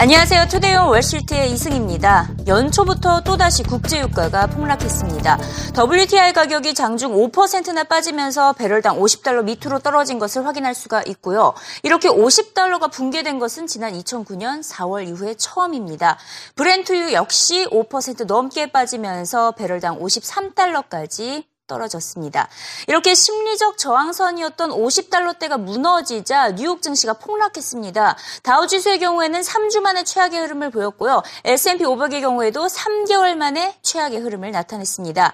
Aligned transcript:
안녕하세요. 0.00 0.46
투데이온 0.48 0.86
월시트의 0.86 1.52
이승입니다. 1.52 2.30
연초부터 2.46 3.20
또다시 3.20 3.62
국제유가가 3.62 4.46
폭락했습니다. 4.46 5.38
WTI 5.76 6.32
가격이 6.32 6.72
장중 6.72 7.12
5%나 7.12 7.84
빠지면서 7.84 8.54
배럴당 8.54 8.98
50달러 8.98 9.44
밑으로 9.44 9.78
떨어진 9.80 10.18
것을 10.18 10.46
확인할 10.46 10.74
수가 10.74 11.02
있고요. 11.02 11.52
이렇게 11.82 12.08
50달러가 12.08 12.90
붕괴된 12.90 13.38
것은 13.38 13.66
지난 13.66 13.92
2009년 13.92 14.62
4월 14.66 15.06
이후에 15.06 15.34
처음입니다. 15.34 16.16
브렌트유 16.54 17.12
역시 17.12 17.66
5% 17.66 18.24
넘게 18.24 18.72
빠지면서 18.72 19.52
배럴당 19.52 20.00
53달러까지 20.00 21.49
떨어졌습니다. 21.70 22.48
이렇게 22.88 23.14
심리적 23.14 23.78
저항선이었던 23.78 24.70
50달러대가 24.70 25.58
무너지자 25.58 26.56
뉴욕 26.56 26.82
증시가 26.82 27.12
폭락했습니다. 27.12 28.16
다우지수의 28.42 28.98
경우에는 28.98 29.40
3주 29.40 29.80
만에 29.80 30.02
최악의 30.02 30.40
흐름을 30.40 30.70
보였고요. 30.70 31.22
S&P 31.44 31.84
500의 31.84 32.20
경우에도 32.20 32.66
3개월 32.66 33.36
만에 33.36 33.76
최악의 33.82 34.18
흐름을 34.18 34.50
나타냈습니다. 34.50 35.32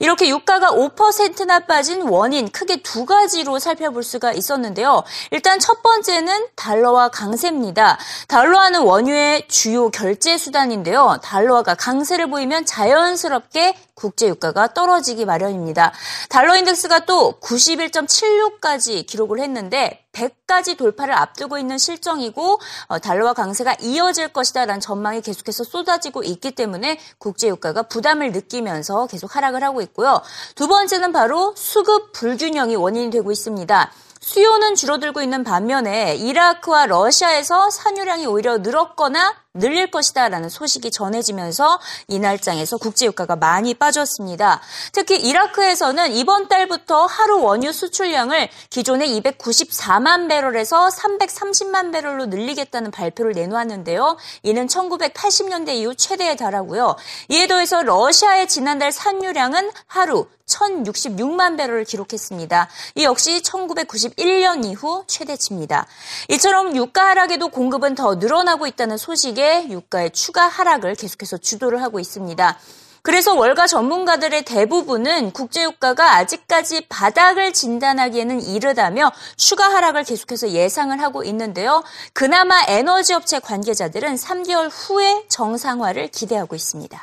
이렇게 0.00 0.28
유가가 0.28 0.70
5%나 0.70 1.60
빠진 1.60 2.02
원인 2.02 2.50
크게 2.50 2.82
두 2.82 3.06
가지로 3.06 3.58
살펴볼 3.58 4.02
수가 4.02 4.32
있었는데요. 4.32 5.02
일단 5.30 5.58
첫 5.58 5.82
번째는 5.82 6.48
달러와 6.54 7.08
강세입니다. 7.08 7.98
달러화는 8.28 8.82
원유의 8.82 9.48
주요 9.48 9.90
결제 9.90 10.36
수단인데요. 10.36 11.18
달러화가 11.22 11.74
강세를 11.74 12.28
보이면 12.28 12.66
자연스럽게 12.66 13.74
국제 13.98 14.28
유가가 14.28 14.72
떨어지기 14.72 15.24
마련입니다. 15.24 15.92
달러 16.28 16.56
인덱스가 16.56 17.00
또 17.00 17.40
91.76까지 17.40 19.04
기록을 19.04 19.40
했는데 19.40 20.04
100까지 20.12 20.76
돌파를 20.76 21.14
앞두고 21.14 21.58
있는 21.58 21.78
실정이고 21.78 22.60
어, 22.86 22.98
달러와 23.00 23.32
강세가 23.34 23.74
이어질 23.80 24.28
것이다라는 24.28 24.80
전망이 24.80 25.20
계속해서 25.20 25.64
쏟아지고 25.64 26.22
있기 26.22 26.52
때문에 26.52 26.98
국제 27.18 27.48
유가가 27.48 27.82
부담을 27.82 28.30
느끼면서 28.30 29.06
계속 29.08 29.34
하락을 29.34 29.64
하고 29.64 29.82
있고요. 29.82 30.22
두 30.54 30.68
번째는 30.68 31.12
바로 31.12 31.54
수급 31.56 32.12
불균형이 32.12 32.76
원인이 32.76 33.10
되고 33.10 33.32
있습니다. 33.32 33.92
수요는 34.20 34.74
줄어들고 34.74 35.22
있는 35.22 35.44
반면에 35.44 36.16
이라크와 36.16 36.86
러시아에서 36.86 37.70
산유량이 37.70 38.26
오히려 38.26 38.58
늘었거나 38.58 39.34
늘릴 39.58 39.90
것이다라는 39.90 40.48
소식이 40.48 40.90
전해지면서 40.90 41.78
이 42.08 42.18
날장에서 42.18 42.76
국제유가가 42.78 43.36
많이 43.36 43.74
빠졌습니다. 43.74 44.60
특히 44.92 45.16
이라크에서는 45.16 46.12
이번 46.12 46.48
달부터 46.48 47.06
하루 47.06 47.42
원유 47.42 47.72
수출량을 47.72 48.48
기존의 48.70 49.20
294만 49.20 50.28
배럴에서 50.28 50.88
330만 50.88 51.92
배럴로 51.92 52.26
늘리겠다는 52.26 52.90
발표를 52.90 53.32
내놓았는데요. 53.32 54.16
이는 54.42 54.66
1980년대 54.66 55.70
이후 55.70 55.94
최대에 55.94 56.36
달하고요. 56.36 56.96
이에 57.28 57.46
더해서 57.46 57.82
러시아의 57.82 58.48
지난달 58.48 58.92
산유량은 58.92 59.70
하루 59.86 60.26
1,066만 60.48 61.56
배럴을 61.56 61.84
기록했습니다. 61.84 62.68
이 62.96 63.04
역시 63.04 63.40
1991년 63.42 64.64
이후 64.64 65.04
최대치입니다. 65.06 65.86
이처럼 66.30 66.74
유가 66.74 67.08
하락에도 67.08 67.48
공급은 67.48 67.94
더 67.94 68.16
늘어나고 68.16 68.66
있다는 68.66 68.96
소식에 68.96 69.47
유가의 69.68 70.10
추가 70.12 70.46
하락을 70.46 70.94
계속해서 70.94 71.38
주도를 71.38 71.82
하고 71.82 72.00
있습니다. 72.00 72.58
그래서 73.02 73.34
월가 73.34 73.66
전문가들의 73.66 74.44
대부분은 74.44 75.30
국제유가가 75.30 76.16
아직까지 76.16 76.86
바닥을 76.88 77.52
진단하기에는 77.52 78.42
이르다며 78.42 79.12
추가 79.36 79.64
하락을 79.64 80.04
계속해서 80.04 80.50
예상을 80.50 81.00
하고 81.00 81.24
있는데요. 81.24 81.82
그나마 82.12 82.62
에너지 82.68 83.14
업체 83.14 83.38
관계자들은 83.38 84.16
3개월 84.16 84.68
후에 84.70 85.24
정상화를 85.28 86.08
기대하고 86.08 86.54
있습니다. 86.54 87.00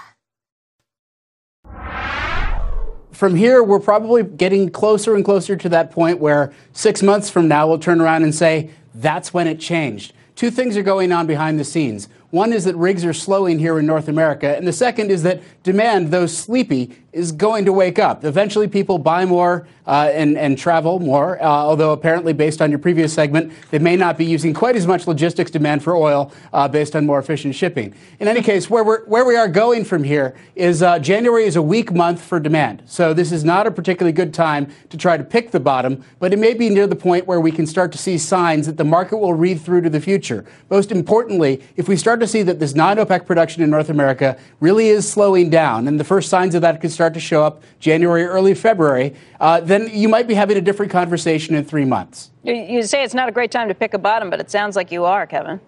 From 3.11 3.37
here, 3.37 3.63
we're 3.63 3.79
probably 3.79 4.23
getting 4.23 4.69
closer 4.69 5.15
and 5.15 5.23
closer 5.23 5.55
to 5.55 5.69
that 5.69 5.89
point 5.89 6.19
where 6.19 6.51
six 6.73 7.01
months 7.01 7.31
from 7.31 7.47
now, 7.47 7.65
we'll 7.65 7.79
turn 7.79 8.01
around 8.01 8.23
and 8.23 8.35
say, 8.35 8.71
that's 8.93 9.33
when 9.33 9.47
it 9.47 9.57
changed. 9.57 10.13
Two 10.35 10.51
things 10.51 10.75
are 10.75 10.83
going 10.83 11.13
on 11.13 11.25
behind 11.25 11.57
the 11.57 11.63
scenes. 11.63 12.09
One 12.35 12.51
is 12.51 12.65
that 12.65 12.75
rigs 12.75 13.05
are 13.05 13.13
slowing 13.13 13.59
here 13.59 13.79
in 13.79 13.85
North 13.85 14.09
America, 14.09 14.57
and 14.57 14.67
the 14.67 14.73
second 14.73 15.09
is 15.09 15.23
that 15.23 15.41
demand, 15.63 16.11
though 16.11 16.25
sleepy, 16.25 16.93
is 17.13 17.31
going 17.31 17.63
to 17.63 17.71
wake 17.71 17.97
up. 17.97 18.25
Eventually, 18.25 18.67
people 18.67 18.97
buy 18.97 19.23
more 19.23 19.69
uh, 19.87 20.09
and, 20.13 20.37
and 20.37 20.57
travel 20.57 20.99
more, 20.99 21.41
uh, 21.41 21.45
although 21.45 21.91
apparently, 21.91 22.33
based 22.33 22.61
on 22.61 22.69
your 22.69 22.79
previous 22.79 23.13
segment, 23.13 23.51
they 23.71 23.79
may 23.79 23.95
not 23.95 24.17
be 24.17 24.25
using 24.25 24.53
quite 24.53 24.75
as 24.75 24.87
much 24.87 25.07
logistics 25.07 25.51
demand 25.51 25.83
for 25.83 25.95
oil 25.95 26.31
uh, 26.53 26.67
based 26.67 26.95
on 26.95 27.05
more 27.05 27.19
efficient 27.19 27.55
shipping. 27.55 27.93
In 28.19 28.27
any 28.27 28.41
case, 28.41 28.69
where, 28.69 28.83
we're, 28.83 29.05
where 29.05 29.25
we 29.25 29.35
are 29.35 29.47
going 29.47 29.85
from 29.85 30.03
here 30.03 30.35
is 30.55 30.81
uh, 30.81 30.99
January 30.99 31.45
is 31.45 31.55
a 31.55 31.61
weak 31.61 31.93
month 31.93 32.21
for 32.21 32.39
demand. 32.39 32.83
So 32.85 33.13
this 33.13 33.31
is 33.31 33.43
not 33.43 33.67
a 33.67 33.71
particularly 33.71 34.13
good 34.13 34.33
time 34.33 34.71
to 34.89 34.97
try 34.97 35.17
to 35.17 35.23
pick 35.23 35.51
the 35.51 35.59
bottom, 35.59 36.03
but 36.19 36.33
it 36.33 36.39
may 36.39 36.53
be 36.53 36.69
near 36.69 36.87
the 36.87 36.95
point 36.95 37.27
where 37.27 37.39
we 37.39 37.51
can 37.51 37.67
start 37.67 37.91
to 37.91 37.97
see 37.97 38.17
signs 38.17 38.65
that 38.65 38.77
the 38.77 38.83
market 38.83 39.17
will 39.17 39.33
read 39.33 39.61
through 39.61 39.81
to 39.81 39.89
the 39.89 40.01
future. 40.01 40.45
Most 40.69 40.91
importantly, 40.91 41.61
if 41.75 41.87
we 41.87 41.95
start 41.95 42.19
to 42.19 42.27
see 42.27 42.41
that 42.43 42.59
this 42.59 42.75
non-OPEC 42.75 43.25
production 43.25 43.61
in 43.61 43.69
North 43.69 43.89
America 43.89 44.37
really 44.59 44.87
is 44.87 45.09
slowing 45.09 45.49
down, 45.49 45.87
and 45.87 45.99
the 45.99 46.03
first 46.03 46.29
signs 46.29 46.55
of 46.55 46.61
that 46.61 46.81
could 46.81 46.91
start 46.91 47.13
to 47.13 47.19
show 47.19 47.43
up 47.43 47.61
January, 47.79 48.23
early 48.23 48.53
February, 48.53 49.13
uh, 49.39 49.59
then 49.75 49.89
you 49.93 50.09
might 50.09 50.27
be 50.27 50.33
having 50.33 50.57
a 50.57 50.61
different 50.61 50.91
conversation 50.91 51.55
in 51.55 51.65
three 51.65 51.85
months. 51.85 52.31
You 52.43 52.83
say 52.83 53.03
it's 53.03 53.13
not 53.13 53.27
a 53.27 53.31
great 53.31 53.51
time 53.51 53.67
to 53.67 53.75
pick 53.75 53.93
a 53.93 53.97
bottom, 53.97 54.29
but 54.29 54.39
it 54.39 54.49
sounds 54.49 54.75
like 54.75 54.91
you 54.91 55.05
are, 55.05 55.27
Kevin. 55.27 55.59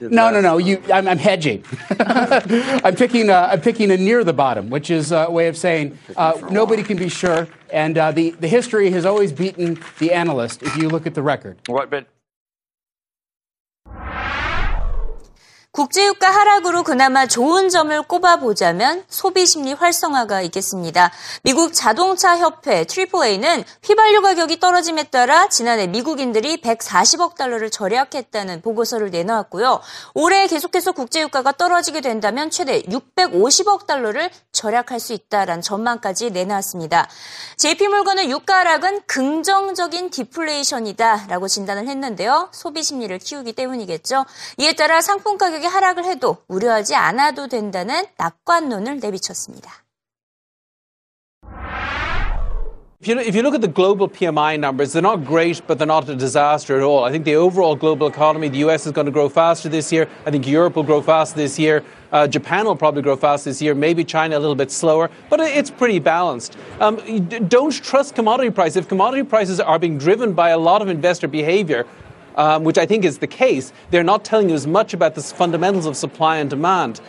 No, 0.00 0.30
no, 0.30 0.40
no. 0.40 0.58
You, 0.58 0.82
I'm, 0.92 1.08
I'm 1.08 1.18
hedging. 1.18 1.64
I'm 2.00 2.96
picking. 2.96 3.30
A, 3.30 3.48
I'm 3.52 3.60
picking 3.60 3.90
a 3.92 3.96
near 3.96 4.24
the 4.24 4.32
bottom, 4.32 4.68
which 4.68 4.90
is 4.90 5.12
a 5.12 5.30
way 5.30 5.46
of 5.48 5.56
saying 5.56 5.96
uh, 6.16 6.34
nobody 6.50 6.82
can 6.82 6.96
be 6.96 7.08
sure. 7.08 7.48
And 7.72 7.96
uh, 7.96 8.10
the 8.10 8.30
the 8.30 8.48
history 8.48 8.90
has 8.90 9.06
always 9.06 9.32
beaten 9.32 9.80
the 9.98 10.12
analyst. 10.12 10.62
If 10.62 10.76
you 10.76 10.88
look 10.88 11.06
at 11.06 11.14
the 11.14 11.22
record. 11.22 11.58
What? 11.66 11.88
But 11.88 12.08
국제유가 15.76 16.30
하락으로 16.30 16.82
그나마 16.82 17.26
좋은 17.26 17.68
점을 17.68 18.00
꼽아보자면 18.00 19.04
소비 19.10 19.44
심리 19.44 19.74
활성화가 19.74 20.40
있겠습니다. 20.40 21.12
미국 21.42 21.74
자동차 21.74 22.38
협회 22.38 22.86
AAA는 22.88 23.62
휘발유 23.82 24.22
가격이 24.22 24.58
떨어짐에 24.58 25.02
따라 25.10 25.50
지난해 25.50 25.86
미국인들이 25.86 26.62
140억 26.62 27.34
달러를 27.34 27.68
절약했다는 27.68 28.62
보고서를 28.62 29.10
내놓았고요. 29.10 29.82
올해 30.14 30.46
계속해서 30.46 30.92
국제유가가 30.92 31.52
떨어지게 31.52 32.00
된다면 32.00 32.48
최대 32.48 32.80
650억 32.80 33.86
달러를 33.86 34.30
절약할 34.52 34.98
수 34.98 35.12
있다라는 35.12 35.60
전망까지 35.60 36.30
내놨습니다. 36.30 37.06
JP물건은 37.58 38.30
유가 38.30 38.60
하락은 38.60 39.02
긍정적인 39.06 40.08
디플레이션이다라고 40.08 41.48
진단을 41.48 41.86
했는데요. 41.86 42.48
소비 42.52 42.82
심리를 42.82 43.18
키우기 43.18 43.52
때문이겠죠. 43.52 44.24
이에 44.56 44.72
따라 44.72 45.02
상품 45.02 45.36
가격이 45.36 45.65
하락을 45.65 46.05
해도 46.05 46.37
우려하지 46.47 46.95
않아도 46.95 47.47
된다는 47.47 48.05
낙관론을 48.17 48.99
내비쳤습니다. 48.99 49.81
If 53.01 53.07
you, 53.07 53.17
if 53.17 53.33
you 53.33 53.41
look 53.41 53.55
at 53.55 53.61
the 53.61 53.67
global 53.67 54.07
PMI 54.07 54.59
numbers, 54.59 54.93
they're 54.93 55.01
not 55.01 55.25
great, 55.25 55.63
but 55.65 55.79
they're 55.79 55.87
not 55.87 56.07
a 56.07 56.15
disaster 56.15 56.77
at 56.77 56.83
all. 56.83 57.03
I 57.03 57.09
think 57.09 57.25
the 57.25 57.33
overall 57.33 57.75
global 57.75 58.05
economy, 58.05 58.47
the 58.47 58.59
US 58.59 58.85
is 58.85 58.91
going 58.91 59.07
to 59.07 59.11
grow 59.11 59.27
faster 59.27 59.69
this 59.69 59.91
year. 59.91 60.07
I 60.27 60.29
think 60.29 60.45
Europe 60.45 60.75
will 60.75 60.83
grow 60.83 61.01
faster 61.01 61.35
this 61.35 61.57
year. 61.57 61.83
Uh, 62.11 62.27
Japan 62.27 62.65
will 62.65 62.75
probably 62.75 63.01
grow 63.01 63.15
fast 63.15 63.45
this 63.45 63.59
year. 63.59 63.73
Maybe 63.73 64.03
China 64.03 64.37
a 64.37 64.41
little 64.41 64.53
bit 64.53 64.69
slower, 64.69 65.09
but 65.31 65.39
it's 65.39 65.71
pretty 65.71 65.97
balanced. 65.97 66.55
Um, 66.79 66.97
don't 67.47 67.73
trust 67.73 68.13
commodity 68.13 68.51
prices. 68.51 68.77
If 68.77 68.87
commodity 68.87 69.23
prices 69.23 69.59
are 69.59 69.79
being 69.79 69.97
driven 69.97 70.33
by 70.33 70.49
a 70.49 70.57
lot 70.59 70.83
of 70.83 70.87
investor 70.87 71.27
behavior, 71.27 71.87
um, 72.36 72.64
which 72.64 72.78
I 72.78 72.86
think 72.86 73.04
is 73.04 73.18
the 73.18 73.26
case, 73.26 73.72
they're 73.90 74.04
not 74.04 74.24
telling 74.24 74.48
you 74.48 74.54
as 74.54 74.66
much 74.66 74.94
about 74.94 75.14
the 75.14 75.22
fundamentals 75.22 75.86
of 75.86 75.96
supply 75.96 76.38
and 76.38 76.48
demand. 76.50 77.00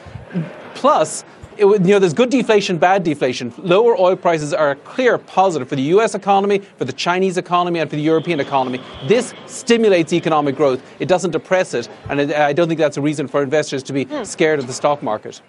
Plus, 0.76 1.24
it, 1.58 1.66
you 1.66 1.80
know, 1.80 2.00
there's 2.00 2.14
good 2.14 2.30
deflation, 2.30 2.78
bad 2.78 3.04
deflation. 3.04 3.54
Lower 3.58 4.00
oil 4.00 4.16
prices 4.16 4.54
are 4.54 4.72
a 4.72 4.76
clear 4.76 5.18
positive 5.18 5.68
for 5.68 5.76
the 5.76 5.82
US 5.84 6.14
economy, 6.14 6.60
for 6.60 6.86
the 6.86 6.94
Chinese 6.94 7.38
economy, 7.38 7.80
and 7.80 7.90
for 7.90 7.96
the 7.96 8.02
European 8.02 8.40
economy. 8.40 8.80
This 9.08 9.34
stimulates 9.48 10.14
economic 10.14 10.56
growth. 10.56 10.82
It 11.00 11.08
doesn't 11.08 11.32
depress 11.32 11.74
it, 11.74 11.90
and 12.10 12.20
it, 12.20 12.32
I 12.34 12.54
don't 12.54 12.68
think 12.68 12.80
that's 12.80 12.98
a 12.98 13.02
reason 13.02 13.28
for 13.28 13.42
investors 13.42 13.84
to 13.84 13.94
be 13.94 14.08
scared 14.24 14.60
of 14.60 14.68
the 14.68 14.74
stock 14.74 15.02
market. 15.02 15.42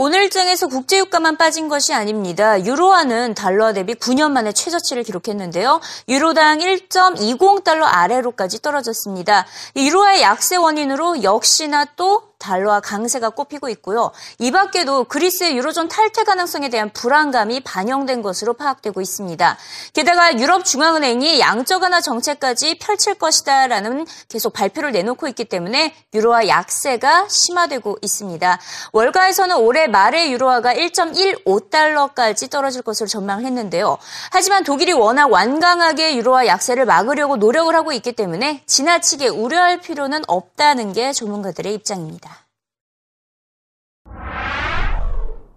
오늘장에서 0.00 0.68
국제유가만 0.68 1.36
빠진 1.36 1.68
것이 1.68 1.92
아닙니다. 1.92 2.64
유로화는 2.64 3.34
달러 3.34 3.74
대비 3.74 3.92
9년 3.92 4.30
만에 4.30 4.50
최저치를 4.50 5.02
기록했는데요. 5.02 5.78
유로당 6.08 6.60
1.20달러 6.60 7.82
아래로까지 7.84 8.62
떨어졌습니다. 8.62 9.46
유로화의 9.76 10.22
약세 10.22 10.56
원인으로 10.56 11.22
역시나 11.22 11.84
또 11.96 12.29
달러와 12.40 12.80
강세가 12.80 13.30
꼽히고 13.30 13.68
있고요. 13.68 14.10
이 14.38 14.50
밖에도 14.50 15.04
그리스의 15.04 15.56
유로존 15.56 15.88
탈퇴 15.88 16.24
가능성에 16.24 16.70
대한 16.70 16.90
불안감이 16.92 17.60
반영된 17.60 18.22
것으로 18.22 18.54
파악되고 18.54 19.00
있습니다. 19.00 19.56
게다가 19.92 20.38
유럽 20.38 20.64
중앙은행이 20.64 21.38
양적 21.38 21.82
완화 21.82 22.00
정책까지 22.00 22.78
펼칠 22.78 23.14
것이다라는 23.14 24.06
계속 24.28 24.52
발표를 24.52 24.90
내놓고 24.92 25.28
있기 25.28 25.44
때문에 25.44 25.94
유로화 26.14 26.48
약세가 26.48 27.28
심화되고 27.28 27.98
있습니다. 28.02 28.58
월가에서는 28.92 29.56
올해 29.56 29.86
말에 29.86 30.30
유로화가 30.30 30.74
1.15달러까지 30.74 32.50
떨어질 32.50 32.82
것으로 32.82 33.06
전망을 33.06 33.44
했는데요. 33.44 33.98
하지만 34.30 34.64
독일이 34.64 34.92
워낙 34.92 35.30
완강하게 35.30 36.16
유로화 36.16 36.46
약세를 36.46 36.86
막으려고 36.86 37.36
노력을 37.36 37.74
하고 37.74 37.92
있기 37.92 38.12
때문에 38.12 38.62
지나치게 38.66 39.28
우려할 39.28 39.80
필요는 39.80 40.22
없다는 40.26 40.94
게 40.94 41.12
전문가들의 41.12 41.74
입장입니다. 41.74 42.29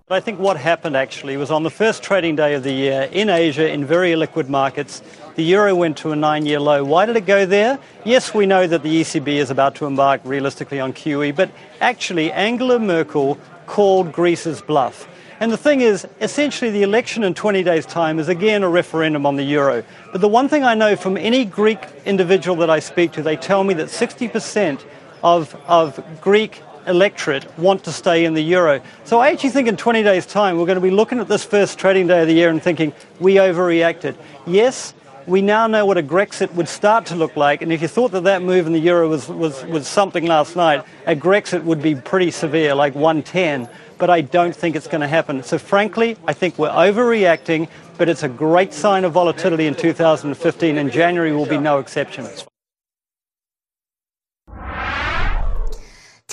I 0.10 0.20
think 0.20 0.38
what 0.38 0.58
happened 0.58 0.98
actually 0.98 1.38
was 1.38 1.50
on 1.50 1.64
the 1.64 1.70
first 1.70 2.04
trading 2.04 2.36
day 2.36 2.56
of 2.56 2.64
the 2.64 2.74
year 2.74 3.04
in 3.14 3.30
Asia, 3.30 3.72
in 3.72 3.86
very 3.86 4.12
illiquid 4.12 4.50
markets, 4.50 5.02
the 5.36 5.44
euro 5.44 5.74
went 5.76 5.96
to 6.00 6.12
a 6.12 6.16
nine 6.16 6.46
year 6.46 6.60
low. 6.60 6.84
Why 6.84 7.06
did 7.06 7.16
it 7.16 7.26
go 7.26 7.46
there? 7.46 7.80
Yes, 8.04 8.34
we 8.34 8.46
know 8.46 8.68
that 8.68 8.84
the 8.84 9.00
ECB 9.00 9.30
is 9.30 9.50
about 9.50 9.76
to 9.76 9.86
embark 9.86 10.20
realistically 10.26 10.82
on 10.82 10.92
QE, 10.92 11.34
but 11.34 11.50
actually, 11.80 12.34
Angela 12.34 12.80
Merkel 12.80 13.40
called 13.66 14.12
Greece's 14.12 14.62
bluff. 14.62 15.08
And 15.40 15.54
the 15.54 15.58
thing 15.58 15.80
is, 15.80 16.06
essentially, 16.20 16.70
the 16.70 16.84
election 16.84 17.24
in 17.24 17.34
20 17.34 17.64
days' 17.64 17.86
time 17.86 18.20
is 18.20 18.28
again 18.28 18.62
a 18.64 18.70
referendum 18.70 19.26
on 19.26 19.38
the 19.38 19.44
euro. 19.44 19.86
But 20.12 20.20
the 20.20 20.28
one 20.28 20.50
thing 20.50 20.66
I 20.66 20.74
know 20.74 20.98
from 20.98 21.16
any 21.16 21.46
Greek 21.46 21.80
individual 22.06 22.58
that 22.58 22.70
I 22.70 22.80
speak 22.80 23.14
to, 23.14 23.24
they 23.24 23.38
tell 23.38 23.64
me 23.64 23.74
that 23.76 23.88
60% 23.88 24.84
of, 25.24 25.56
of 25.66 26.04
Greek 26.20 26.62
electorate 26.88 27.58
want 27.58 27.84
to 27.86 27.92
stay 27.92 28.26
in 28.26 28.34
the 28.34 28.42
euro. 28.42 28.82
So 29.04 29.20
I 29.20 29.30
actually 29.30 29.52
think 29.52 29.68
in 29.68 29.78
20 29.78 30.04
days' 30.04 30.26
time, 30.26 30.58
we're 30.58 30.66
going 30.66 30.76
to 30.78 30.82
be 30.82 30.92
looking 30.92 31.20
at 31.20 31.28
this 31.28 31.44
first 31.44 31.78
trading 31.78 32.08
day 32.08 32.22
of 32.22 32.28
the 32.28 32.34
year 32.34 32.50
and 32.50 32.62
thinking 32.62 32.94
we 33.20 33.36
overreacted. 33.36 34.16
Yes, 34.46 34.94
we 35.26 35.42
now 35.42 35.68
know 35.68 35.86
what 35.86 35.98
a 35.98 36.04
Grexit 36.04 36.54
would 36.54 36.68
start 36.68 37.06
to 37.08 37.16
look 37.16 37.36
like. 37.36 37.62
And 37.62 37.72
if 37.72 37.82
you 37.82 37.88
thought 37.88 38.12
that 38.12 38.24
that 38.26 38.42
move 38.42 38.68
in 38.68 38.74
the 38.74 38.80
euro 38.80 39.08
was, 39.08 39.28
was, 39.30 39.64
was 39.66 39.88
something 39.88 40.26
last 40.26 40.56
night, 40.56 40.84
a 41.06 41.16
Grexit 41.16 41.64
would 41.64 41.82
be 41.82 41.96
pretty 41.96 42.32
severe, 42.32 42.76
like 42.76 42.96
110. 42.96 43.70
But 43.98 44.10
I 44.10 44.22
don't 44.22 44.56
think 44.56 44.76
it's 44.76 44.88
going 44.88 45.02
to 45.02 45.08
happen. 45.08 45.44
So 45.44 45.58
frankly, 45.58 46.18
I 46.28 46.34
think 46.34 46.58
we're 46.58 46.70
overreacting, 46.70 47.70
but 47.98 48.10
it's 48.10 48.24
a 48.24 48.30
great 48.30 48.74
sign 48.74 49.06
of 49.06 49.14
volatility 49.14 49.66
in 49.68 49.76
2015, 49.76 50.78
and 50.78 50.92
January 50.92 51.32
will 51.32 51.46
be 51.46 51.58
no 51.58 51.80
exception. 51.80 52.28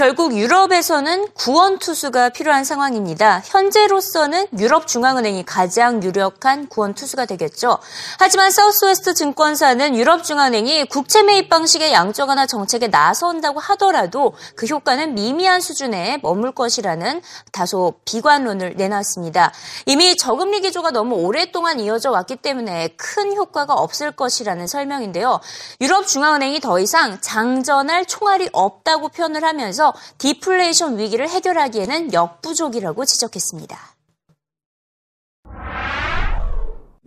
결국 0.00 0.34
유럽에서는 0.34 1.26
구원 1.34 1.78
투수가 1.78 2.30
필요한 2.30 2.64
상황입니다. 2.64 3.42
현재로서는 3.44 4.46
유럽 4.58 4.86
중앙은행이 4.86 5.44
가장 5.44 6.02
유력한 6.02 6.68
구원 6.68 6.94
투수가 6.94 7.26
되겠죠. 7.26 7.76
하지만 8.18 8.50
사우스웨스트 8.50 9.12
증권사는 9.12 9.94
유럽 9.94 10.24
중앙은행이 10.24 10.86
국채 10.86 11.22
매입 11.22 11.50
방식의 11.50 11.92
양적 11.92 12.30
완화 12.30 12.46
정책에 12.46 12.88
나선다고 12.88 13.60
하더라도 13.60 14.32
그 14.56 14.64
효과는 14.64 15.14
미미한 15.14 15.60
수준에 15.60 16.18
머물 16.22 16.52
것이라는 16.52 17.20
다소 17.52 17.92
비관론을 18.06 18.76
내놨습니다. 18.78 19.52
이미 19.84 20.16
저금리 20.16 20.62
기조가 20.62 20.92
너무 20.92 21.16
오랫동안 21.16 21.78
이어져 21.78 22.10
왔기 22.10 22.36
때문에 22.36 22.94
큰 22.96 23.36
효과가 23.36 23.74
없을 23.74 24.12
것이라는 24.12 24.66
설명인데요. 24.66 25.40
유럽 25.82 26.06
중앙은행이 26.06 26.60
더 26.60 26.80
이상 26.80 27.20
장전할 27.20 28.06
총알이 28.06 28.48
없다고 28.54 29.10
표현을 29.10 29.44
하면서 29.44 29.89
디플레이션 30.17 30.97
위기를 30.97 31.29
해결하기에는 31.29 32.13
역부족이라고 32.13 33.05
지적했습니다. 33.05 33.77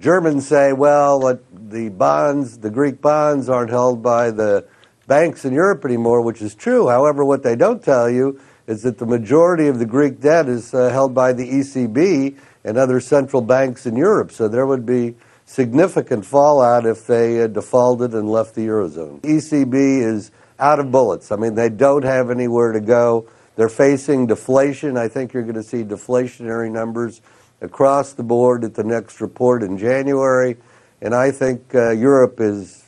Germans 0.01 0.47
say, 0.47 0.73
well, 0.73 1.19
the 1.53 1.89
bonds, 1.91 2.59
the 2.59 2.71
Greek 2.71 3.01
bonds 3.03 3.49
aren't 3.49 3.71
held 3.71 4.01
by 4.01 4.31
the 4.31 4.65
banks 5.09 5.45
in 5.45 5.53
Europe 5.53 5.85
anymore, 5.85 6.21
which 6.23 6.41
is 6.41 6.55
true. 6.55 6.89
However, 6.89 7.25
what 7.25 7.43
they 7.43 7.57
don't 7.57 7.83
tell 7.83 8.09
you 8.09 8.39
is 8.69 8.83
that 8.83 8.99
the 8.99 9.07
majority 9.07 9.67
of 9.67 9.79
the 9.79 9.87
Greek 9.87 10.21
debt 10.21 10.49
is 10.49 10.73
uh, 10.73 10.91
held 10.91 11.15
by 11.15 11.33
the 11.33 11.49
ECB 11.51 12.37
and 12.65 12.77
other 12.77 13.01
central 13.01 13.43
banks 13.43 13.87
in 13.87 13.97
Europe. 13.97 14.31
So 14.31 14.47
there 14.47 14.67
would 14.67 14.85
be 14.85 15.17
significant 15.46 16.26
fallout 16.26 16.86
if 16.86 17.06
they 17.08 17.44
uh, 17.44 17.48
defaulted 17.48 18.14
and 18.14 18.30
left 18.30 18.56
the 18.56 18.68
Eurozone. 18.68 19.22
ECB 19.22 20.02
is 20.02 20.32
out 20.60 20.80
of 20.80 20.92
bullets. 20.92 21.32
I 21.32 21.36
mean, 21.36 21.56
they 21.56 21.70
don't 21.70 22.04
have 22.04 22.30
anywhere 22.30 22.72
to 22.72 22.80
go. 22.80 23.28
They're 23.56 23.70
facing 23.70 24.28
deflation. 24.28 24.98
I 24.98 25.08
think 25.08 25.34
you're 25.34 25.44
going 25.44 25.56
to 25.56 25.64
see 25.64 25.84
deflationary 25.84 26.72
numbers 26.72 27.22
across 27.62 28.14
the 28.14 28.24
board 28.24 28.64
at 28.64 28.74
the 28.74 28.84
next 28.84 29.22
report 29.22 29.64
in 29.64 29.78
January. 29.78 30.58
And 31.02 31.14
I 31.14 31.32
think 31.32 31.76
uh, 31.76 31.92
Europe 31.92 32.40
is 32.40 32.84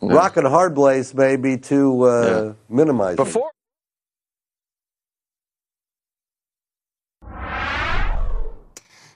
yeah. 0.00 0.12
rocking 0.12 0.44
a 0.44 0.50
hard 0.50 0.74
place 0.74 1.12
maybe 1.14 1.56
to 1.58 2.02
uh, 2.02 2.44
yeah. 2.46 2.52
minimize 2.68 3.16
Before- 3.16 3.48
it. 3.48 3.55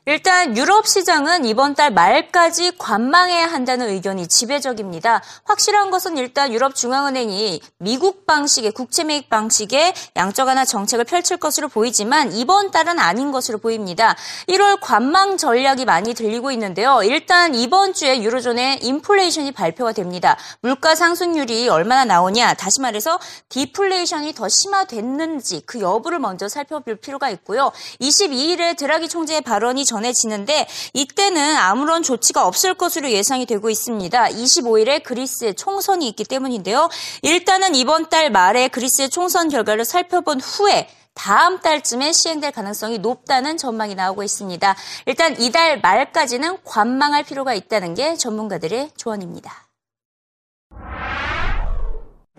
일단 0.07 0.57
유럽 0.57 0.87
시장은 0.89 1.45
이번 1.45 1.75
달 1.75 1.93
말까지 1.93 2.79
관망해야 2.79 3.47
한다는 3.47 3.91
의견이 3.91 4.29
지배적입니다. 4.29 5.23
확실한 5.45 5.91
것은 5.91 6.17
일단 6.17 6.55
유럽 6.55 6.75
중앙은행이 6.75 7.61
미국 7.77 8.25
방식의 8.25 8.73
국채 8.73 9.05
매입 9.05 9.29
방식의 9.29 9.93
양적 10.17 10.49
완화 10.49 10.65
정책을 10.65 11.05
펼칠 11.05 11.37
것으로 11.37 11.69
보이지만 11.69 12.33
이번 12.33 12.71
달은 12.71 12.99
아닌 12.99 13.31
것으로 13.31 13.59
보입니다. 13.59 14.17
1월 14.49 14.79
관망 14.81 15.37
전략이 15.37 15.85
많이 15.85 16.15
들리고 16.15 16.51
있는데요. 16.53 17.03
일단 17.03 17.55
이번 17.55 17.93
주에 17.93 18.23
유로존의 18.23 18.79
인플레이션이 18.83 19.53
발표가 19.53 19.93
됩니다. 19.93 20.39
물가 20.63 20.95
상승률이 20.95 21.69
얼마나 21.69 22.07
나오냐, 22.07 22.55
다시 22.55 22.81
말해서 22.81 23.19
디플레이션이 23.51 24.33
더 24.33 24.49
심화됐는지 24.49 25.65
그 25.67 25.81
여부를 25.81 26.21
먼저 26.21 26.49
살펴볼 26.49 26.97
필요가 26.97 27.29
있고요. 27.29 27.71
22일에 28.01 28.79
드라기 28.79 29.07
총재의 29.07 29.43
발언이 29.43 29.90
전해지는데 29.91 30.69
이때는 30.95 31.57
아무런 31.57 32.03
조치가 32.03 32.47
없을 32.47 32.75
것으로 32.75 33.11
예상이 33.11 33.45
되고 33.47 33.69
있습니다. 33.69 34.29
25일에 34.29 35.03
그리스의 35.03 35.55
총선이 35.55 36.09
있기 36.11 36.25
때문인데요. 36.25 36.89
일단은 37.23 37.75
이번 37.75 38.09
달 38.09 38.31
말에 38.31 38.69
그리스의 38.69 39.11
총선 39.11 39.49
결과를 39.49 39.85
살펴본 39.85 40.41
후에 40.41 40.89
다음 41.15 41.59
달쯤에 41.61 42.13
시행될 42.13 42.53
가능성이 42.53 42.99
높다는 42.99 43.57
전망이 43.57 43.95
나오고 43.95 44.23
있습니다. 44.23 44.77
일단 45.07 45.39
이달 45.41 45.81
말까지는 45.81 46.59
관망할 46.65 47.25
필요가 47.25 47.53
있다는 47.53 47.95
게 47.95 48.15
전문가들의 48.15 48.93
조언입니다. 48.97 49.53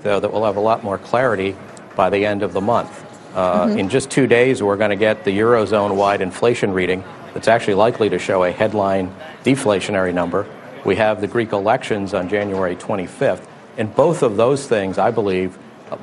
That 0.02 0.32
we'll 0.32 0.46
have 0.46 0.58
a 0.58 0.64
lot 0.64 0.82
more 0.84 0.98
clarity 0.98 1.54
by 1.96 2.10
the 2.10 2.26
end 2.26 2.44
of 2.44 2.54
the 2.54 2.64
month. 2.64 2.90
Uh, 3.36 3.66
mm-hmm. 3.66 3.80
In 3.80 3.90
just 3.90 4.10
two 4.10 4.26
days, 4.26 4.64
we're 4.64 4.78
going 4.78 4.90
to 4.90 4.98
get 4.98 5.24
the 5.24 5.32
Eurozone 5.32 5.96
wide 5.96 6.22
inflation 6.22 6.74
reading. 6.74 7.04
That's 7.34 7.48
actually 7.48 7.76
likely 7.76 8.10
to 8.10 8.20
show 8.20 8.44
a 8.44 8.52
headline 8.52 9.14
deflationary 9.44 10.14
number. 10.14 10.48
We 10.86 10.96
have 10.96 11.22
the 11.22 11.28
Greek 11.28 11.52
elections 11.52 12.14
on 12.14 12.28
January 12.28 12.76
25th. 12.76 13.46
And 13.78 13.94
both 13.96 14.22
of 14.24 14.38
those 14.38 14.68
things, 14.68 14.98
I 14.98 15.12
believe, 15.12 15.58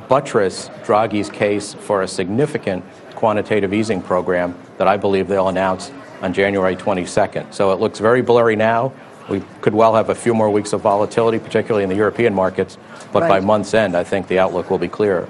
buttress 0.08 0.68
Draghi's 0.84 1.30
case 1.30 1.74
for 1.74 2.02
a 2.02 2.08
significant 2.08 2.84
quantitative 3.14 3.74
easing 3.74 4.00
program 4.00 4.54
that 4.78 4.86
I 4.86 4.96
believe 4.96 5.28
they'll 5.28 5.48
announce 5.48 5.90
on 6.22 6.32
January 6.32 6.76
22nd. 6.76 7.52
So 7.52 7.72
it 7.72 7.80
looks 7.80 7.98
very 7.98 8.22
blurry 8.22 8.56
now. 8.56 8.92
We 9.28 9.42
could 9.60 9.74
well 9.74 9.94
have 9.94 10.08
a 10.08 10.14
few 10.14 10.34
more 10.34 10.50
weeks 10.50 10.72
of 10.72 10.80
volatility, 10.80 11.38
particularly 11.38 11.82
in 11.82 11.90
the 11.90 11.96
European 11.96 12.34
markets, 12.34 12.78
but 13.12 13.22
right. 13.22 13.28
by 13.28 13.40
month's 13.40 13.74
end, 13.74 13.96
I 13.96 14.04
think 14.04 14.26
the 14.28 14.38
outlook 14.38 14.70
will 14.70 14.78
be 14.78 14.88
clearer. 14.88 15.28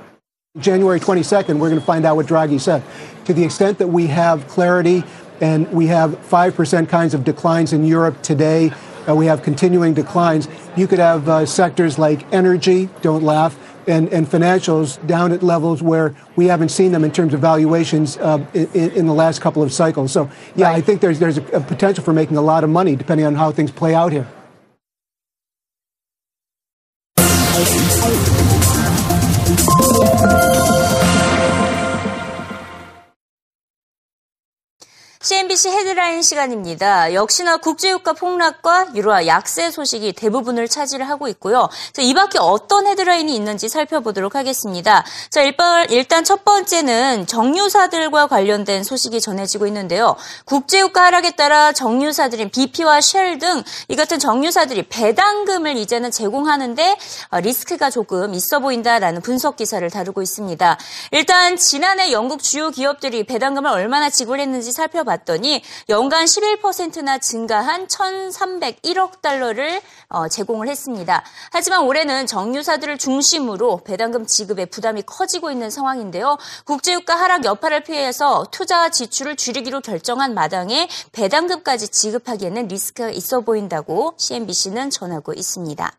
January 0.59 1.00
22nd, 1.00 1.59
we're 1.59 1.69
going 1.69 1.81
to 1.81 1.87
find 1.87 2.05
out 2.05 2.17
what 2.17 2.26
Draghi 2.26 2.61
said. 2.61 2.83
To 3.26 3.35
the 3.35 3.45
extent 3.45 3.78
that 3.78 3.88
we 3.88 4.07
have 4.07 4.47
clarity 4.49 5.05
and 5.40 5.71
we 5.73 5.87
have 5.87 6.12
5% 6.28 6.88
kinds 6.88 7.14
of 7.14 7.25
declines 7.25 7.73
in 7.73 7.85
Europe 7.85 8.23
today. 8.23 8.73
Uh, 9.09 9.14
we 9.14 9.26
have 9.26 9.42
continuing 9.42 9.95
declines. 9.95 10.49
You 10.76 10.87
could 10.87 10.99
have 10.99 11.28
uh, 11.28 11.47
sectors 11.47 11.99
like 11.99 12.30
energy, 12.33 12.88
don't 13.02 13.23
laugh, 13.23 13.59
and, 13.87 14.09
and 14.12 14.26
financials 14.26 15.04
down 15.07 15.33
at 15.33 15.42
levels 15.42 15.83
where 15.83 16.14
we 16.37 16.47
haven't 16.47 16.68
seen 16.68 16.92
them 16.92 17.04
in 17.04 17.11
terms 17.11 17.33
of 17.33 17.40
valuations 17.40 18.18
uh, 18.18 18.45
in, 18.52 18.68
in, 18.75 19.07
the 19.07 19.14
last 19.14 19.40
couple 19.40 19.62
of 19.62 19.73
cycles. 19.73 20.12
So, 20.12 20.30
yeah, 20.54 20.66
right. 20.66 20.76
I 20.76 20.80
think 20.83 21.00
there's, 21.00 21.18
there's 21.18 21.38
a, 21.38 21.45
a 21.57 21.61
potential 21.61 22.04
for 22.04 22.12
making 22.12 22.37
a 22.37 22.42
lot 22.42 22.64
of 22.64 22.71
money 22.71 22.97
depending 22.97 23.26
on 23.26 23.35
how 23.35 23.50
things 23.50 23.71
play 23.71 23.95
out 23.95 24.12
here. 24.12 24.28
CNBC 35.49 35.71
헤드라인 35.71 36.23
시간입니다. 36.23 37.14
역시나 37.14 37.57
국제유가 37.57 38.12
폭락과 38.12 38.88
유로화 38.95 39.26
약세 39.26 39.71
소식이 39.71 40.12
대부분을 40.12 40.69
차지를 40.69 41.09
하고 41.09 41.26
있고요. 41.28 41.69
자, 41.93 42.02
이 42.02 42.12
밖에 42.12 42.38
어떤 42.38 42.87
헤드라인이 42.87 43.35
있는지 43.35 43.69
살펴보도록 43.69 44.35
하겠습니다. 44.35 45.05
자, 45.31 45.43
일단 45.88 46.25
첫 46.25 46.45
번째는 46.45 47.26
정유사들과 47.26 48.26
관련된 48.26 48.85
소식이 48.85 49.21
전해지고 49.21 49.67
있는데요. 49.67 50.17
국제유가 50.45 51.05
하락에 51.05 51.31
따라 51.33 51.73
정유사들인 51.73 52.50
BP와 52.50 53.00
쉘 53.00 53.38
등 53.38 53.62
이 53.88 53.97
같은 53.97 54.19
정유사들이 54.19 54.88
배당금을 54.88 55.76
이제는 55.76 56.11
제공하는데 56.11 56.97
어, 57.31 57.40
리스크가 57.40 57.90
조금 57.90 58.35
있어 58.35 58.59
보인다라는 58.59 59.23
분석 59.23 59.57
기사를 59.57 59.88
다루고 59.88 60.23
있습니다. 60.23 60.78
일단 61.12 61.57
지난해 61.57 62.12
영국 62.12 62.43
주요 62.43 62.71
기업들이 62.71 63.25
배당금을 63.25 63.71
얼마나 63.71 64.11
지불했는지 64.11 64.73
살펴봤더니 64.73 65.38
연간 65.88 66.25
11%나 66.25 67.18
증가한 67.18 67.87
1,301억 67.87 69.21
달러를 69.21 69.80
어, 70.09 70.28
제공을 70.28 70.68
했습니다. 70.68 71.23
하지만 71.50 71.83
올해는 71.83 72.26
정유사들을 72.26 72.99
중심으로 72.99 73.83
배당금 73.85 74.26
지급에 74.26 74.64
부담이 74.66 75.02
커지고 75.02 75.50
있는 75.50 75.71
상황인데요. 75.71 76.38
국제유가 76.64 77.14
하락 77.14 77.45
여파를 77.45 77.85
피해서 77.85 78.47
투자와 78.50 78.90
지출을 78.90 79.37
줄이기로 79.37 79.80
결정한 79.80 80.35
마당에 80.35 80.88
배당금까지 81.12 81.88
지급하기에는 81.88 82.68
리스크가 82.68 83.11
있어 83.11 83.40
보인다고 83.40 84.14
CNBC는 84.16 84.90
전하고 84.90 85.33
있습니다. 85.33 85.92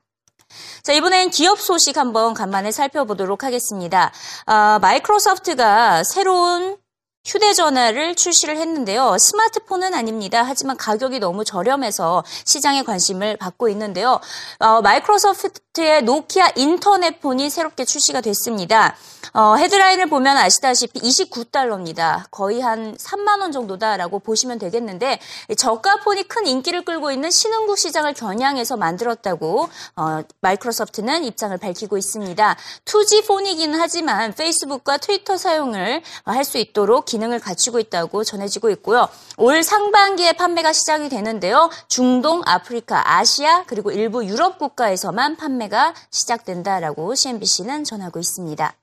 자, 0.81 0.93
이번엔 0.93 1.29
기업 1.29 1.60
소식 1.60 1.98
한번 1.98 2.34
간만에 2.34 2.72
살펴보도록 2.72 3.43
하겠습니다. 3.43 4.12
아, 4.46 4.79
마이크로소프트가 4.81 6.03
새로운 6.03 6.77
휴대전화를 7.25 8.15
출시를 8.15 8.57
했는데요. 8.57 9.17
스마트폰은 9.17 9.93
아닙니다. 9.93 10.43
하지만 10.45 10.77
가격이 10.77 11.19
너무 11.19 11.43
저렴해서 11.43 12.23
시장에 12.45 12.83
관심을 12.83 13.38
받고 13.38 13.69
있는데요. 13.69 14.19
어, 14.59 14.81
마이크로소프트 14.81 15.61
의 15.77 16.01
노키아 16.01 16.49
인터넷폰이 16.55 17.47
새롭게 17.51 17.85
출시가 17.85 18.21
됐습니다. 18.21 18.95
어, 19.33 19.55
헤드라인을 19.55 20.07
보면 20.09 20.35
아시다시피 20.35 20.99
29달러입니다. 20.99 22.23
거의 22.31 22.59
한 22.59 22.95
3만 22.97 23.41
원 23.41 23.51
정도다라고 23.51 24.17
보시면 24.19 24.57
되겠는데 24.57 25.19
저가 25.55 25.97
폰이 25.97 26.23
큰 26.23 26.47
인기를 26.47 26.83
끌고 26.83 27.11
있는 27.11 27.29
신흥국 27.29 27.77
시장을 27.77 28.13
겨냥해서 28.13 28.77
만들었다고 28.77 29.69
어, 29.95 30.21
마이크로소프트는 30.41 31.23
입장을 31.25 31.55
밝히고 31.55 31.99
있습니다. 31.99 32.57
2G 32.85 33.27
폰이기는 33.27 33.79
하지만 33.79 34.33
페이스북과 34.33 34.97
트위터 34.97 35.38
사용을 35.38 36.01
할 36.25 36.49
수 36.49 36.57
있도록 36.57 37.05
기능을 37.05 37.39
갖추고 37.39 37.77
있다고 37.79 38.23
전해지고 38.23 38.71
있고요. 38.71 39.07
올 39.38 39.61
상반기에 39.61 40.33
판매가 40.33 40.73
시작이 40.73 41.09
되는데요. 41.09 41.69
중동, 41.88 42.41
아프리카, 42.45 43.03
아시아 43.05 43.65
그리고 43.67 43.91
일부 43.91 44.25
유럽 44.25 44.57
국가에서만 44.57 45.35
판매 45.35 45.59
가 45.68 45.94
시작된다라고 46.12 47.16
CNBC는 47.16 47.84
전하고 47.84 48.20
있습니다. 48.20 48.75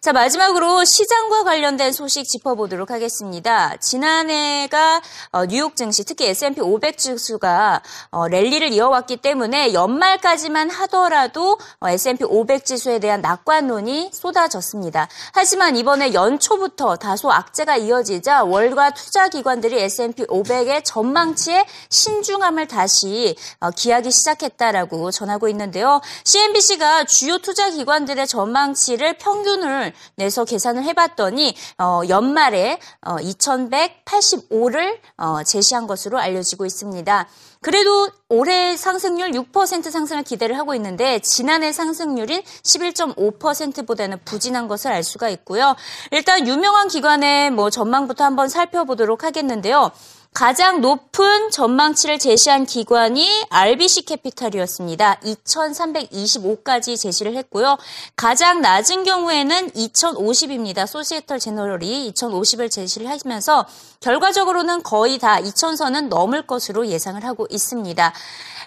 자, 0.00 0.14
마지막으로 0.14 0.82
시장과 0.86 1.44
관련된 1.44 1.92
소식 1.92 2.26
짚어보도록 2.26 2.90
하겠습니다. 2.90 3.76
지난해가 3.76 5.02
어, 5.32 5.44
뉴욕 5.44 5.76
증시, 5.76 6.04
특히 6.04 6.26
S&P 6.28 6.62
500 6.62 6.96
지수가 6.96 7.82
어, 8.10 8.28
랠리를 8.28 8.72
이어왔기 8.72 9.18
때문에 9.18 9.74
연말까지만 9.74 10.70
하더라도 10.70 11.58
어, 11.80 11.90
S&P 11.90 12.24
500 12.24 12.64
지수에 12.64 12.98
대한 12.98 13.20
낙관론이 13.20 14.08
쏟아졌습니다. 14.14 15.06
하지만 15.34 15.76
이번에 15.76 16.14
연초부터 16.14 16.96
다소 16.96 17.30
악재가 17.30 17.76
이어지자 17.76 18.44
월가 18.44 18.92
투자 18.92 19.28
기관들이 19.28 19.82
S&P 19.82 20.24
500의 20.24 20.80
전망치에 20.82 21.66
신중함을 21.90 22.68
다시 22.68 23.36
기하기 23.76 24.10
시작했다라고 24.10 25.10
전하고 25.10 25.48
있는데요. 25.48 26.00
CNBC가 26.24 27.04
주요 27.04 27.36
투자 27.36 27.68
기관들의 27.68 28.26
전망치를 28.26 29.18
평균을 29.18 29.89
내서 30.14 30.44
계산을 30.44 30.84
해봤더니 30.84 31.54
어, 31.78 32.02
연말에 32.08 32.78
어, 33.02 33.16
2,185를 33.16 34.98
어, 35.16 35.42
제시한 35.42 35.86
것으로 35.86 36.18
알려지고 36.18 36.66
있습니다. 36.66 37.28
그래도 37.62 38.08
올해 38.30 38.74
상승률 38.76 39.32
6% 39.32 39.90
상승을 39.90 40.22
기대를 40.22 40.56
하고 40.56 40.74
있는데 40.74 41.18
지난해 41.18 41.72
상승률인 41.72 42.42
11.5%보다는 42.42 44.18
부진한 44.24 44.66
것을 44.66 44.90
알 44.92 45.02
수가 45.02 45.28
있고요. 45.28 45.76
일단 46.10 46.46
유명한 46.46 46.88
기관의 46.88 47.50
뭐 47.50 47.68
전망부터 47.68 48.24
한번 48.24 48.48
살펴보도록 48.48 49.24
하겠는데요. 49.24 49.90
가장 50.32 50.80
높은 50.80 51.50
전망치를 51.50 52.20
제시한 52.20 52.64
기관이 52.64 53.28
RBC 53.50 54.02
캐피탈이었습니다. 54.02 55.16
2,325까지 55.16 56.98
제시를 56.98 57.36
했고요. 57.36 57.76
가장 58.14 58.60
낮은 58.60 59.02
경우에는 59.02 59.70
2,050입니다. 59.70 60.86
소시에털 60.86 61.40
제너럴이 61.40 62.12
2,050을 62.14 62.70
제시를 62.70 63.10
하면서 63.10 63.66
결과적으로는 63.98 64.84
거의 64.84 65.18
다 65.18 65.40
2,000선은 65.40 66.08
넘을 66.08 66.46
것으로 66.46 66.86
예상을 66.86 67.22
하고 67.24 67.48
있습니다. 67.50 68.12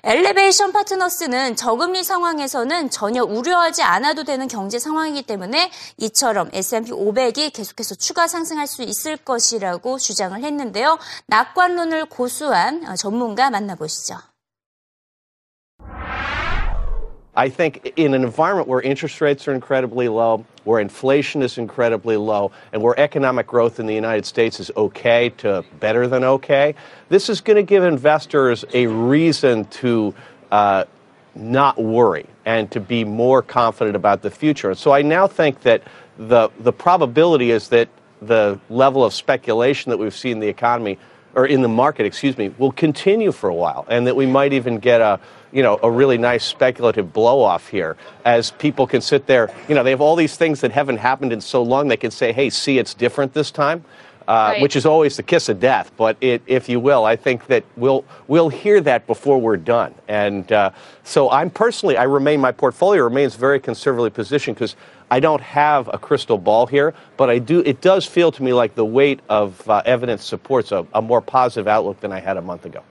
엘레베이션 0.05 0.73
파트너스는 0.73 1.55
저금리 1.55 2.03
상황에서는 2.03 2.89
전혀 2.89 3.23
우려하지 3.23 3.83
않아도 3.83 4.25
되는 4.25 4.49
경제 4.49 4.77
상황이기 4.77 5.21
때문에 5.21 5.71
이처럼 5.95 6.49
S&P 6.51 6.91
500이 6.91 7.53
계속해서 7.53 7.95
추가 7.95 8.27
상승할 8.27 8.67
수 8.67 8.83
있을 8.83 9.15
것이라고 9.15 9.97
주장을 9.99 10.43
했는데요. 10.43 10.99
낙 11.27 11.52
관론을 11.52 12.06
고수한 12.06 12.82
전문가 12.96 13.50
만나보시죠. 13.50 14.16
I 17.34 17.48
think 17.48 17.92
in 17.94 18.14
an 18.14 18.24
environment 18.24 18.66
where 18.66 18.80
interest 18.80 19.20
rates 19.20 19.46
are 19.46 19.54
incredibly 19.54 20.08
low, 20.08 20.44
where 20.64 20.80
inflation 20.80 21.40
is 21.40 21.56
incredibly 21.56 22.16
low, 22.16 22.50
and 22.72 22.82
where 22.82 22.98
economic 22.98 23.46
growth 23.46 23.78
in 23.78 23.86
the 23.86 23.94
United 23.94 24.26
States 24.26 24.58
is 24.58 24.72
okay 24.76 25.28
to 25.38 25.64
better 25.78 26.08
than 26.08 26.24
okay, 26.24 26.74
this 27.10 27.28
is 27.28 27.40
going 27.40 27.56
to 27.56 27.62
give 27.62 27.84
investors 27.84 28.64
a 28.74 28.88
reason 28.88 29.66
to 29.66 30.12
uh, 30.50 30.84
not 31.36 31.78
worry 31.78 32.26
and 32.44 32.72
to 32.72 32.80
be 32.80 33.04
more 33.04 33.40
confident 33.40 33.94
about 33.94 34.22
the 34.22 34.30
future. 34.32 34.74
So 34.74 34.90
I 34.90 35.02
now 35.02 35.28
think 35.28 35.60
that 35.60 35.82
the, 36.18 36.50
the 36.58 36.72
probability 36.72 37.52
is 37.52 37.68
that 37.68 37.88
the 38.20 38.58
level 38.68 39.04
of 39.04 39.14
speculation 39.14 39.90
that 39.90 39.98
we've 39.98 40.16
seen 40.16 40.32
in 40.32 40.40
the 40.40 40.48
economy 40.48 40.98
or 41.35 41.45
in 41.45 41.61
the 41.61 41.67
market, 41.67 42.05
excuse 42.05 42.37
me, 42.37 42.53
will 42.57 42.71
continue 42.71 43.31
for 43.31 43.49
a 43.49 43.53
while, 43.53 43.85
and 43.89 44.07
that 44.07 44.15
we 44.15 44.25
might 44.25 44.53
even 44.53 44.77
get 44.79 45.01
a 45.01 45.19
you 45.51 45.63
know 45.63 45.79
a 45.83 45.89
really 45.89 46.17
nice 46.17 46.43
speculative 46.43 47.13
blow 47.13 47.41
off 47.41 47.67
here 47.67 47.95
as 48.25 48.51
people 48.51 48.87
can 48.87 49.01
sit 49.01 49.27
there. 49.27 49.53
You 49.67 49.75
know, 49.75 49.83
they 49.83 49.91
have 49.91 50.01
all 50.01 50.15
these 50.15 50.35
things 50.35 50.61
that 50.61 50.71
haven't 50.71 50.97
happened 50.97 51.33
in 51.33 51.41
so 51.41 51.61
long. 51.63 51.87
They 51.87 51.97
can 51.97 52.11
say, 52.11 52.31
"Hey, 52.33 52.49
see, 52.49 52.77
it's 52.77 52.93
different 52.93 53.33
this 53.33 53.51
time." 53.51 53.83
Uh, 54.27 54.51
right. 54.53 54.61
Which 54.61 54.75
is 54.75 54.85
always 54.85 55.17
the 55.17 55.23
kiss 55.23 55.49
of 55.49 55.59
death, 55.59 55.91
but 55.97 56.15
it, 56.21 56.41
if 56.47 56.69
you 56.69 56.79
will, 56.79 57.03
I 57.03 57.15
think 57.15 57.47
that 57.47 57.63
we'll 57.75 58.05
we'll 58.27 58.49
hear 58.49 58.79
that 58.81 59.05
before 59.05 59.39
we're 59.39 59.57
done. 59.57 59.93
And 60.07 60.49
uh, 60.51 60.71
so, 61.03 61.29
I'm 61.29 61.49
personally, 61.49 61.97
I 61.97 62.03
remain 62.03 62.39
my 62.39 62.51
portfolio 62.51 63.03
remains 63.03 63.35
very 63.35 63.59
conservatively 63.59 64.09
positioned 64.09 64.55
because 64.55 64.75
I 65.11 65.19
don't 65.19 65.41
have 65.41 65.89
a 65.93 65.97
crystal 65.97 66.37
ball 66.37 66.65
here, 66.67 66.93
but 67.17 67.29
I 67.29 67.39
do. 67.39 67.59
It 67.59 67.81
does 67.81 68.05
feel 68.05 68.31
to 68.31 68.41
me 68.43 68.53
like 68.53 68.75
the 68.75 68.85
weight 68.85 69.19
of 69.29 69.69
uh, 69.69 69.81
evidence 69.85 70.23
supports 70.23 70.71
a, 70.71 70.87
a 70.93 71.01
more 71.01 71.21
positive 71.21 71.67
outlook 71.67 71.99
than 71.99 72.11
I 72.11 72.19
had 72.19 72.37
a 72.37 72.41
month 72.41 72.65
ago. 72.65 72.83